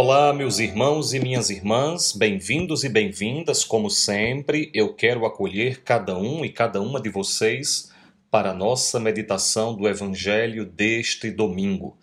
[0.00, 3.64] Olá, meus irmãos e minhas irmãs, bem-vindos e bem-vindas.
[3.64, 7.90] Como sempre, eu quero acolher cada um e cada uma de vocês
[8.30, 11.98] para a nossa meditação do Evangelho deste domingo.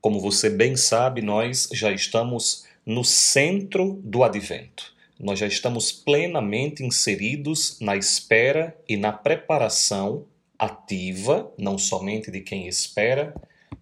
[0.00, 4.92] Como você bem sabe, nós já estamos no centro do advento.
[5.16, 10.26] Nós já estamos plenamente inseridos na espera e na preparação
[10.58, 13.32] ativa, não somente de quem espera,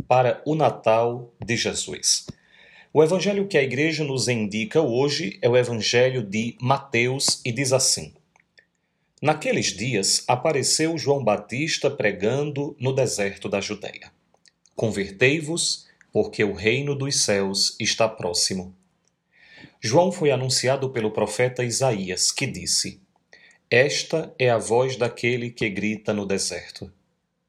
[0.07, 2.27] para o Natal de Jesus.
[2.99, 7.71] O evangelho que a igreja nos indica hoje é o evangelho de Mateus e diz
[7.71, 8.15] assim:
[9.21, 14.11] Naqueles dias apareceu João Batista pregando no deserto da Judéia:
[14.75, 18.75] Convertei-vos, porque o reino dos céus está próximo.
[19.79, 22.99] João foi anunciado pelo profeta Isaías, que disse:
[23.71, 26.91] Esta é a voz daquele que grita no deserto: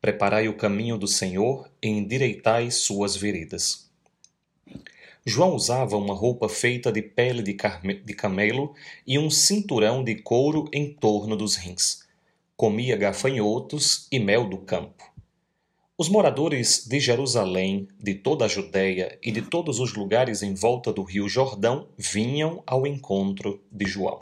[0.01, 3.86] Preparai o caminho do Senhor e endireitai suas veredas.
[5.29, 8.73] João usava uma roupa feita de pele de, de camelo
[9.05, 12.07] e um cinturão de couro em torno dos rins.
[12.55, 15.03] Comia gafanhotos e mel do campo.
[15.97, 20.93] Os moradores de Jerusalém, de toda a Judéia e de todos os lugares em volta
[20.93, 24.21] do rio Jordão vinham ao encontro de João.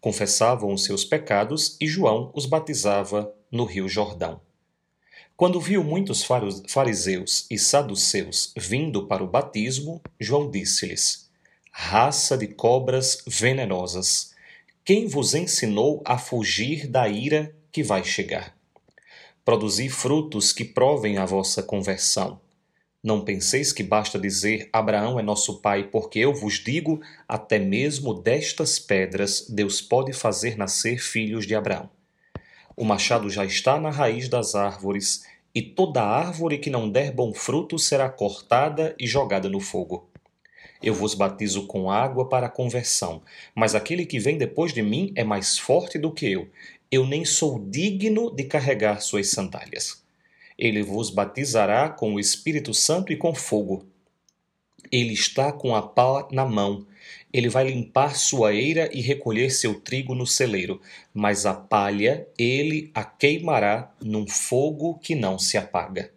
[0.00, 4.40] Confessavam os seus pecados e João os batizava no rio Jordão.
[5.42, 6.24] Quando viu muitos
[6.68, 11.28] fariseus e saduceus vindo para o batismo, João disse-lhes:
[11.72, 14.36] Raça de cobras venenosas,
[14.84, 18.56] quem vos ensinou a fugir da ira que vai chegar?
[19.44, 22.40] Produzi frutos que provem a vossa conversão.
[23.02, 28.14] Não penseis que basta dizer Abraão é nosso pai, porque eu vos digo, até mesmo
[28.14, 31.90] destas pedras Deus pode fazer nascer filhos de Abraão.
[32.76, 37.32] O machado já está na raiz das árvores, e toda árvore que não der bom
[37.32, 40.08] fruto será cortada e jogada no fogo.
[40.82, 43.22] Eu vos batizo com água para a conversão,
[43.54, 46.48] mas aquele que vem depois de mim é mais forte do que eu.
[46.90, 50.02] Eu nem sou digno de carregar suas sandálias.
[50.58, 53.86] Ele vos batizará com o Espírito Santo e com fogo.
[54.90, 56.86] Ele está com a pá na mão
[57.32, 60.80] ele vai limpar sua eira e recolher seu trigo no celeiro,
[61.14, 66.12] mas a palha ele a queimará num fogo que não se apaga.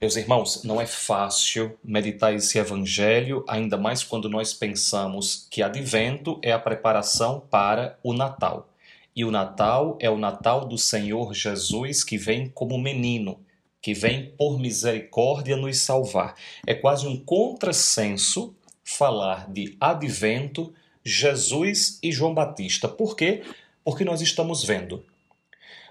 [0.00, 6.38] Meus irmãos, não é fácil meditar esse evangelho, ainda mais quando nós pensamos que advento
[6.42, 8.68] é a preparação para o Natal.
[9.14, 13.38] E o Natal é o Natal do Senhor Jesus que vem como menino,
[13.84, 16.34] que vem por misericórdia nos salvar.
[16.66, 20.72] É quase um contrassenso falar de advento,
[21.04, 22.88] Jesus e João Batista.
[22.88, 23.42] Por quê?
[23.84, 25.04] Porque nós estamos vendo.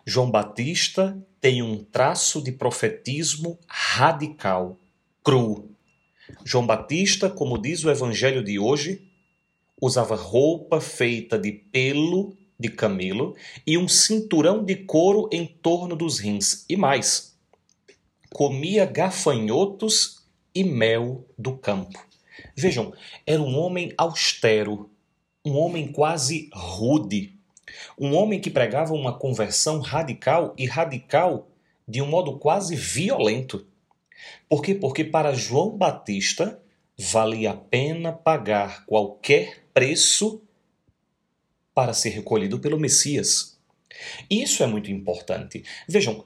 [0.03, 4.79] João Batista tem um traço de profetismo radical,
[5.23, 5.69] cru.
[6.43, 9.07] João Batista, como diz o evangelho de hoje,
[9.79, 13.35] usava roupa feita de pelo de camelo
[13.67, 16.65] e um cinturão de couro em torno dos rins.
[16.67, 17.32] E mais,
[18.33, 20.23] comia gafanhotos
[20.53, 22.03] e mel do campo.
[22.55, 22.91] Vejam,
[23.25, 24.89] era um homem austero,
[25.45, 27.37] um homem quase rude,
[27.97, 31.47] um homem que pregava uma conversão radical e radical
[31.87, 33.67] de um modo quase violento.
[34.49, 34.73] Por quê?
[34.73, 36.59] Porque para João Batista
[36.97, 40.41] valia a pena pagar qualquer preço
[41.73, 43.59] para ser recolhido pelo Messias.
[44.29, 45.63] Isso é muito importante.
[45.87, 46.25] Vejam,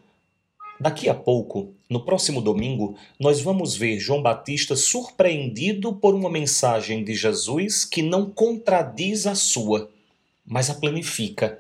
[0.80, 7.04] Daqui a pouco, no próximo domingo, nós vamos ver João Batista surpreendido por uma mensagem
[7.04, 9.90] de Jesus que não contradiz a sua,
[10.46, 11.60] mas a planifica.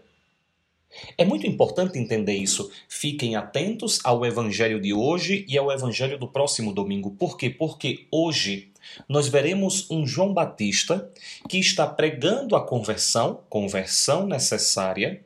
[1.17, 2.72] É muito importante entender isso.
[2.88, 7.11] Fiquem atentos ao evangelho de hoje e ao evangelho do próximo domingo.
[7.11, 7.50] Por quê?
[7.50, 8.72] Porque hoje
[9.09, 11.11] nós veremos um João Batista
[11.50, 15.23] que está pregando a conversão, conversão necessária,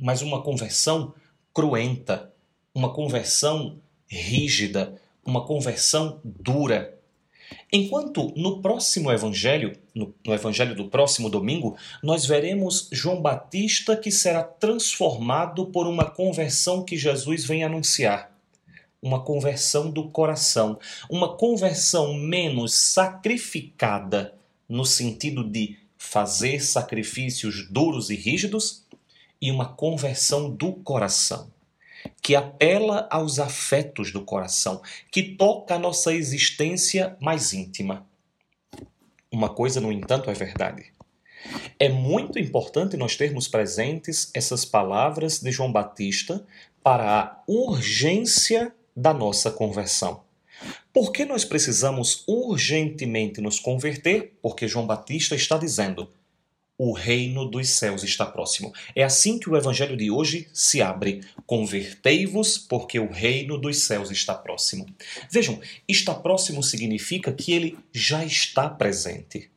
[0.00, 1.12] mas uma conversão
[1.52, 2.29] cruenta
[2.74, 6.96] uma conversão rígida, uma conversão dura.
[7.72, 14.10] Enquanto no próximo evangelho, no, no, evangelho do próximo domingo, nós veremos João Batista que
[14.10, 18.30] será transformado por uma conversão que Jesus vem anunciar.
[19.02, 20.78] Uma conversão do coração,
[21.08, 24.34] uma conversão menos sacrificada,
[24.68, 28.84] no sentido de fazer sacrifícios duros e rígidos,
[29.40, 31.50] e uma conversão do coração
[32.22, 38.06] que apela aos afetos do coração, que toca a nossa existência mais íntima.
[39.30, 40.92] Uma coisa, no entanto, é verdade.
[41.78, 46.44] É muito importante nós termos presentes essas palavras de João Batista
[46.82, 50.22] para a urgência da nossa conversão.
[50.92, 54.36] Por que nós precisamos urgentemente nos converter?
[54.42, 56.10] Porque João Batista está dizendo:
[56.82, 58.72] o reino dos céus está próximo.
[58.96, 61.20] É assim que o evangelho de hoje se abre.
[61.44, 64.86] Convertei-vos, porque o reino dos céus está próximo.
[65.30, 69.50] Vejam, está próximo significa que ele já está presente.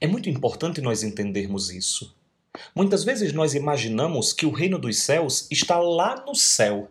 [0.00, 2.12] É muito importante nós entendermos isso.
[2.74, 6.90] Muitas vezes nós imaginamos que o reino dos céus está lá no céu.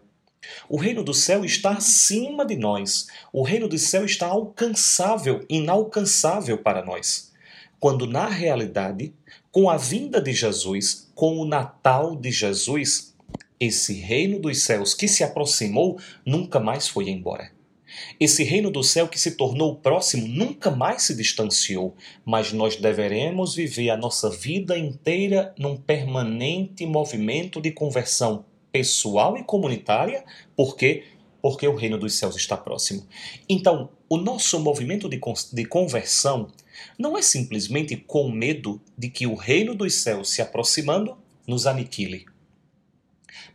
[0.70, 3.08] O reino do céu está acima de nós.
[3.34, 7.31] O reino do céu está alcançável, inalcançável para nós.
[7.82, 9.12] Quando na realidade,
[9.52, 13.16] com a vinda de Jesus, com o Natal de Jesus,
[13.60, 17.52] esse reino dos céus que se aproximou nunca mais foi embora.
[18.20, 23.56] Esse reino do céu que se tornou próximo nunca mais se distanciou, mas nós deveremos
[23.56, 30.24] viver a nossa vida inteira num permanente movimento de conversão pessoal e comunitária,
[30.56, 31.04] porque
[31.42, 33.08] porque o reino dos céus está próximo.
[33.50, 35.18] Então, o nosso movimento de,
[35.54, 36.52] de conversão
[37.00, 41.18] não é simplesmente com medo de que o reino dos céus se aproximando
[41.48, 42.26] nos aniquile.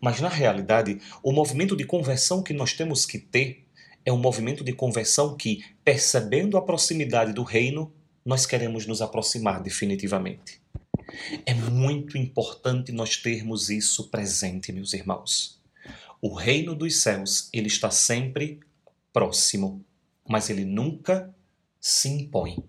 [0.00, 3.66] Mas, na realidade, o movimento de conversão que nós temos que ter
[4.02, 7.92] é um movimento de conversão que, percebendo a proximidade do reino,
[8.24, 10.62] nós queremos nos aproximar definitivamente.
[11.44, 15.60] É muito importante nós termos isso presente, meus irmãos.
[16.18, 18.58] O reino dos céus, ele está sempre
[19.12, 19.84] próximo,
[20.28, 21.34] mas ele nunca
[21.80, 22.64] se impõe.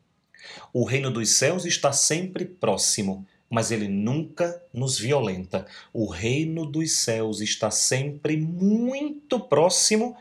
[0.74, 5.65] O reino dos céus está sempre próximo, mas ele nunca nos violenta.
[5.94, 10.15] O reino dos céus está sempre muito próximo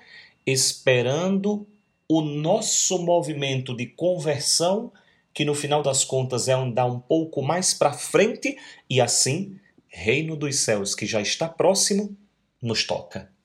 [0.46, 1.66] esperando
[2.08, 4.92] o nosso movimento de conversão,
[5.34, 8.56] que no final das contas é andar um pouco mais para frente
[8.88, 12.16] e assim, reino dos céus que já está próximo,
[12.62, 13.35] nos toca.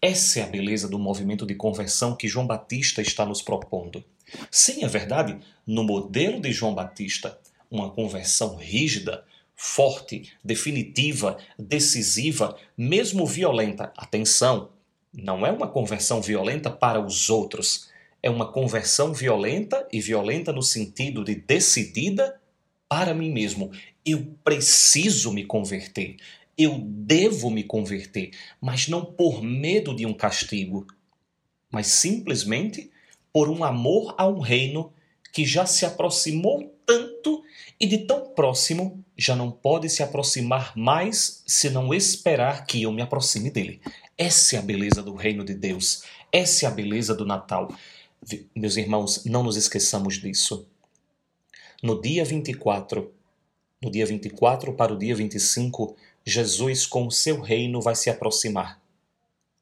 [0.00, 4.04] Essa é a beleza do movimento de conversão que João Batista está nos propondo.
[4.50, 7.38] Sim, é verdade, no modelo de João Batista,
[7.70, 9.24] uma conversão rígida,
[9.56, 13.92] forte, definitiva, decisiva, mesmo violenta.
[13.96, 14.70] Atenção,
[15.12, 17.88] não é uma conversão violenta para os outros,
[18.22, 22.40] é uma conversão violenta e violenta no sentido de decidida
[22.88, 23.70] para mim mesmo.
[24.04, 26.16] Eu preciso me converter,
[26.56, 28.30] eu devo me converter,
[28.60, 30.86] mas não por medo de um castigo,
[31.70, 32.90] mas simplesmente
[33.32, 34.92] por um amor a um reino
[35.32, 37.42] que já se aproximou tanto
[37.80, 42.92] e de tão próximo já não pode se aproximar mais se não esperar que eu
[42.92, 43.80] me aproxime dele.
[44.16, 46.04] Essa é a beleza do reino de Deus.
[46.30, 47.72] Essa é a beleza do Natal.
[48.54, 50.68] Meus irmãos, não nos esqueçamos disso.
[51.82, 53.12] No dia 24,
[53.84, 55.94] no dia 24 para o dia 25,
[56.24, 58.80] Jesus com o seu reino vai se aproximar.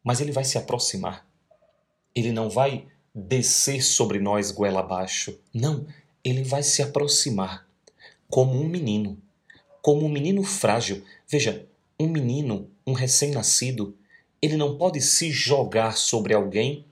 [0.04, 1.26] Mas ele vai se aproximar.
[2.14, 5.36] Ele não vai descer sobre nós goela abaixo.
[5.52, 5.86] Não,
[6.22, 7.66] ele vai se aproximar
[8.30, 9.18] como um menino,
[9.82, 11.02] como um menino frágil.
[11.28, 11.66] Veja,
[11.98, 13.96] um menino, um recém-nascido,
[14.40, 16.84] ele não pode se jogar sobre alguém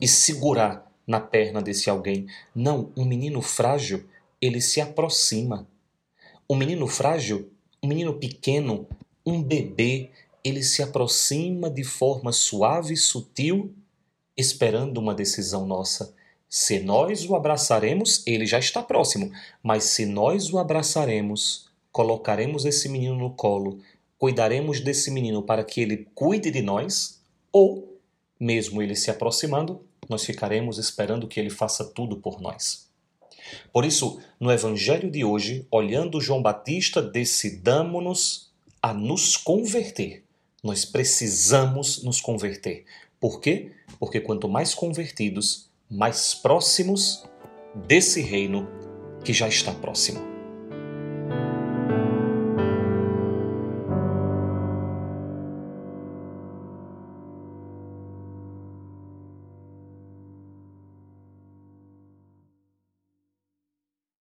[0.00, 2.26] e segurar na perna desse alguém.
[2.54, 4.04] Não, um menino frágil,
[4.40, 5.66] ele se aproxima.
[6.50, 7.50] Um menino frágil,
[7.82, 8.86] um menino pequeno,
[9.24, 10.10] um bebê,
[10.42, 13.74] ele se aproxima de forma suave e sutil,
[14.36, 16.14] esperando uma decisão nossa.
[16.48, 19.30] Se nós o abraçaremos, ele já está próximo,
[19.62, 23.80] mas se nós o abraçaremos, colocaremos esse menino no colo,
[24.16, 27.20] cuidaremos desse menino para que ele cuide de nós,
[27.52, 28.00] ou,
[28.40, 32.87] mesmo ele se aproximando, nós ficaremos esperando que ele faça tudo por nós.
[33.72, 38.50] Por isso, no Evangelho de hoje, olhando João Batista, decidamos-nos
[38.82, 40.24] a nos converter.
[40.62, 42.84] Nós precisamos nos converter.
[43.20, 43.72] Por quê?
[43.98, 47.24] Porque quanto mais convertidos, mais próximos
[47.86, 48.68] desse reino
[49.24, 50.37] que já está próximo.